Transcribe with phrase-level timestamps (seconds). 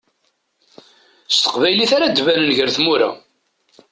[1.33, 3.09] S teqbaylit ara d-banen gar tmura.